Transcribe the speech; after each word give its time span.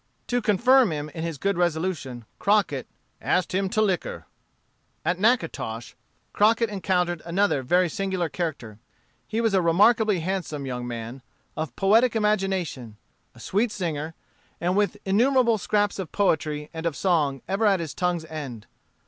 '"To 0.33 0.41
confirm 0.41 0.91
him 0.91 1.09
in 1.09 1.21
his 1.23 1.37
good 1.37 1.59
resolution, 1.59 2.25
Crockett 2.39 2.87
"asked 3.21 3.53
him 3.53 3.69
to 3.69 3.83
liquor." 3.83 4.25
At 5.05 5.19
Natchitoches, 5.19 5.93
Crockett 6.33 6.71
encountered 6.71 7.21
another 7.23 7.61
very 7.61 7.87
singular 7.87 8.27
character. 8.27 8.79
He 9.27 9.41
was 9.41 9.53
a 9.53 9.61
remarkably 9.61 10.21
handsome 10.21 10.65
young 10.65 10.87
man, 10.87 11.21
of 11.55 11.75
poetic 11.75 12.15
imagination, 12.15 12.97
a 13.35 13.39
sweet 13.39 13.71
singer, 13.71 14.15
and 14.59 14.75
with 14.75 14.97
innumerable 15.05 15.59
scraps 15.59 15.99
of 15.99 16.11
poetry 16.11 16.71
and 16.73 16.87
of 16.87 16.95
song 16.95 17.43
ever 17.47 17.67
at 17.67 17.79
his 17.79 17.93
tongue's 17.93 18.25
end. 18.25 18.65